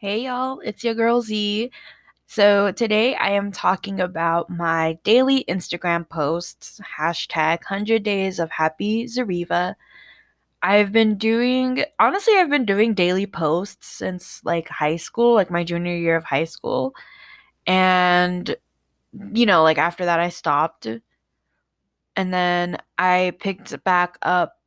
[0.00, 1.72] Hey y'all, it's your girl Z.
[2.28, 9.06] So today I am talking about my daily Instagram posts, hashtag 100 days of happy
[9.06, 9.74] Zareva.
[10.62, 15.64] I've been doing, honestly, I've been doing daily posts since like high school, like my
[15.64, 16.94] junior year of high school.
[17.66, 18.54] And,
[19.32, 20.86] you know, like after that I stopped.
[22.14, 24.57] And then I picked back up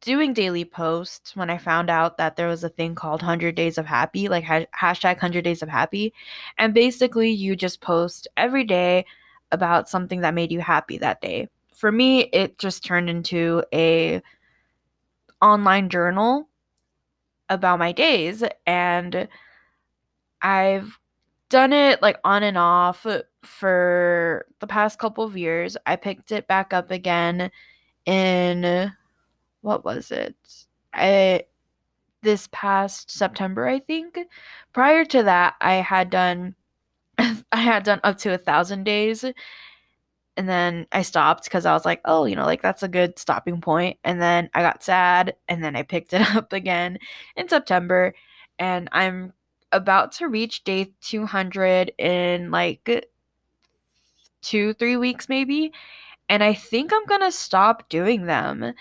[0.00, 3.78] doing daily posts when I found out that there was a thing called 100 Days
[3.78, 6.12] of Happy, like ha- hashtag 100 Days of Happy.
[6.58, 9.04] And basically, you just post every day
[9.52, 11.48] about something that made you happy that day.
[11.74, 14.22] For me, it just turned into a
[15.40, 16.48] online journal
[17.48, 19.28] about my days and
[20.42, 20.98] I've
[21.48, 23.06] done it like on and off
[23.42, 25.76] for the past couple of years.
[25.86, 27.50] I picked it back up again
[28.04, 28.92] in
[29.68, 30.34] what was it?
[30.94, 31.42] I
[32.22, 34.18] this past September, I think.
[34.72, 36.54] Prior to that, I had done
[37.18, 39.24] I had done up to a thousand days.
[40.36, 43.18] And then I stopped because I was like, oh, you know, like that's a good
[43.18, 43.98] stopping point.
[44.04, 46.98] And then I got sad and then I picked it up again
[47.36, 48.14] in September.
[48.58, 49.32] And I'm
[49.72, 53.06] about to reach day 200 in like
[54.40, 55.72] two, three weeks maybe.
[56.28, 58.74] And I think I'm going to stop doing them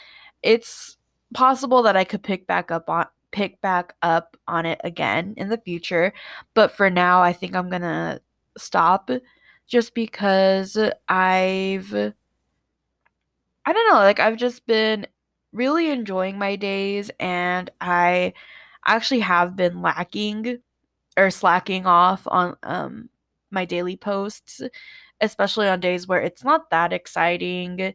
[0.48, 0.98] it's
[1.34, 5.50] possible that I could pick back up on pick back up on it again in
[5.50, 6.14] the future,
[6.54, 8.22] but for now I think I'm going to
[8.58, 9.12] stop
[9.68, 10.78] just because
[11.10, 11.94] I've
[13.66, 15.06] I don't know, like I've just been
[15.52, 18.34] really enjoying my days and I
[18.86, 20.60] actually have been lacking
[21.18, 23.10] or slacking off on um
[23.52, 24.62] my daily posts,
[25.20, 27.94] especially on days where it's not that exciting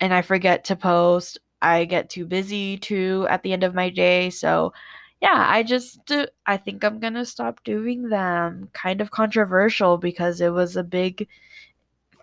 [0.00, 3.90] and I forget to post I get too busy too at the end of my
[3.90, 4.30] day.
[4.30, 4.72] So,
[5.20, 6.10] yeah, I just
[6.46, 8.70] I think I'm going to stop doing them.
[8.72, 11.28] Kind of controversial because it was a big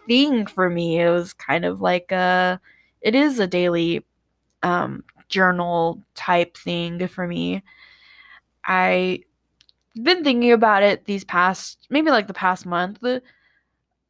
[0.08, 1.00] thing for me.
[1.00, 2.60] It was kind of like a
[3.02, 4.06] it is a daily
[4.64, 7.64] um journal type thing for me.
[8.66, 9.22] I
[10.02, 13.00] been thinking about it these past maybe like the past month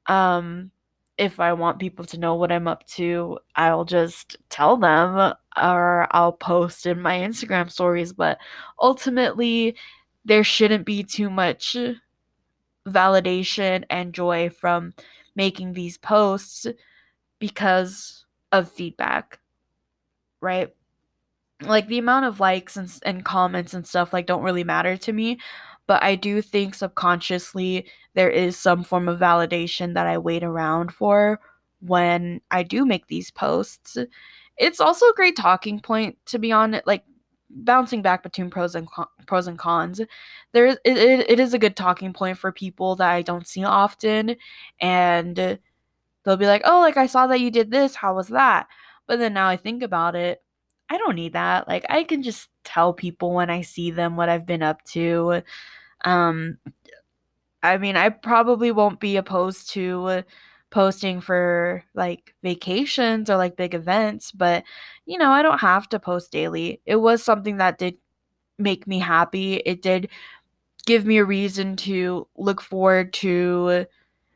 [0.08, 0.72] um
[1.18, 6.08] if I want people to know what I'm up to, I'll just tell them or
[6.12, 8.14] I'll post in my Instagram stories.
[8.14, 8.38] But
[8.80, 9.76] ultimately,
[10.26, 11.76] there shouldn't be too much
[12.88, 14.94] validation and joy from
[15.36, 16.68] making these posts
[17.40, 19.40] because of feedback,
[20.42, 20.74] right?
[21.62, 25.14] Like the amount of likes and, and comments and stuff like don't really matter to
[25.14, 25.40] me
[25.88, 30.94] but I do think subconsciously there is some form of validation that I wait around
[30.94, 31.40] for
[31.82, 33.98] when I do make these posts.
[34.58, 37.04] It's also a great talking point to be on like
[37.50, 40.02] bouncing back between pros and con- pros and cons.
[40.54, 43.48] There is it, it, it is a good talking point for people that I don't
[43.48, 44.36] see often
[44.82, 45.60] and
[46.26, 47.96] they'll be like, "Oh, like I saw that you did this.
[47.96, 48.68] How was that?"
[49.08, 50.44] But then now I think about it,
[50.90, 51.68] I don't need that.
[51.68, 55.42] Like I can just tell people when I see them what I've been up to.
[56.06, 56.58] Um,
[57.64, 60.24] I mean, I probably won't be opposed to
[60.70, 64.64] posting for like vacations or like big events, but
[65.06, 66.82] you know, I don't have to post daily.
[66.86, 67.98] It was something that did
[68.60, 69.56] make me happy.
[69.56, 70.10] It did
[70.86, 73.86] give me a reason to look forward to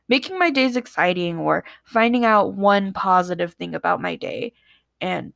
[0.09, 4.53] making my days exciting or finding out one positive thing about my day.
[5.00, 5.34] And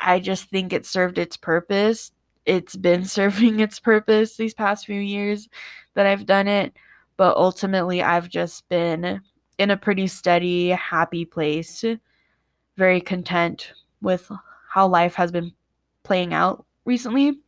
[0.00, 2.12] I just think it served its purpose
[2.48, 5.48] it's been serving its purpose these past few years
[5.94, 6.72] that I've done it.
[7.16, 9.20] But ultimately, I've just been
[9.58, 11.84] in a pretty steady, happy place,
[12.76, 14.30] very content with
[14.70, 15.52] how life has been
[16.04, 17.40] playing out recently.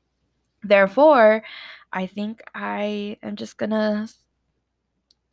[0.63, 1.43] Therefore,
[1.93, 4.09] I think I am just gonna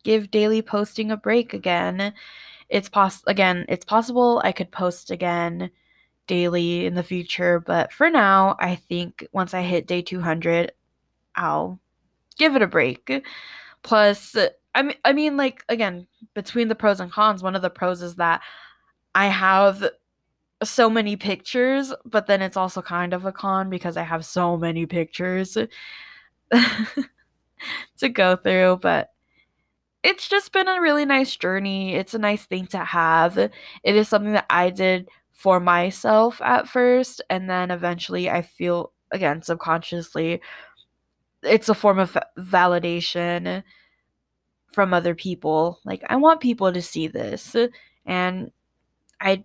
[0.04, 2.14] give daily posting a break again.
[2.68, 5.70] It's poss again, it's possible I could post again
[6.28, 10.72] daily in the future, but for now, I think once I hit day 200,
[11.34, 11.80] I'll
[12.38, 13.10] give it a break.
[13.82, 14.36] Plus,
[14.74, 18.02] I mean, I mean, like again, between the pros and cons, one of the pros
[18.02, 18.42] is that
[19.14, 19.84] I have
[20.62, 24.56] so many pictures, but then it's also kind of a con because I have so
[24.56, 25.56] many pictures
[27.98, 28.78] to go through.
[28.82, 29.10] But
[30.02, 31.94] it's just been a really nice journey.
[31.94, 33.36] It's a nice thing to have.
[33.38, 33.52] It
[33.84, 35.08] is something that I did
[35.38, 40.42] for myself at first and then eventually I feel again subconsciously
[41.44, 43.62] it's a form of validation
[44.72, 45.78] from other people.
[45.84, 47.54] Like I want people to see this
[48.04, 48.50] and
[49.20, 49.44] I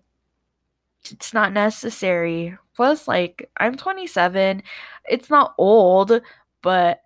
[1.12, 2.58] it's not necessary.
[2.76, 4.64] Plus like I'm 27
[5.06, 6.22] it's not old
[6.64, 7.02] but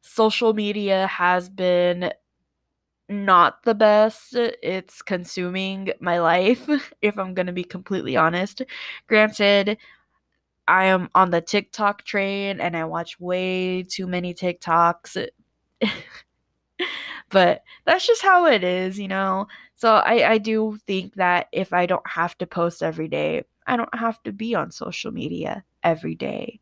[0.00, 2.12] social media has been
[3.08, 4.34] not the best.
[4.34, 6.68] It's consuming my life,
[7.02, 8.62] if I'm going to be completely honest.
[9.08, 9.78] Granted,
[10.68, 15.28] I am on the TikTok train and I watch way too many TikToks.
[17.30, 19.46] but that's just how it is, you know.
[19.74, 23.76] So I I do think that if I don't have to post every day, I
[23.76, 26.60] don't have to be on social media every day.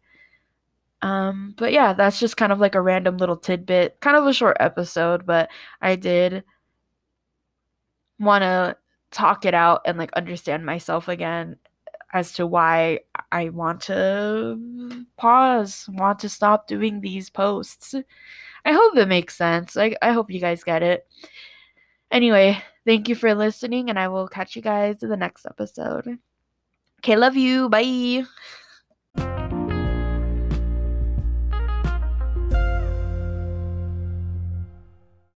[1.03, 4.35] Um, but yeah, that's just kind of like a random little tidbit, kind of a
[4.35, 5.51] short episode, but
[5.81, 6.45] I did
[8.19, 8.77] want to
[9.11, 11.57] talk it out and like understand myself again
[12.13, 13.01] as to why
[13.33, 14.59] I want to
[15.17, 17.95] pause, want to stop doing these posts.
[18.65, 19.77] I hope it makes sense.
[19.77, 21.07] I, I hope you guys get it.
[22.11, 26.19] Anyway, thank you for listening, and I will catch you guys in the next episode.
[26.99, 27.69] Okay, love you.
[27.69, 28.25] Bye.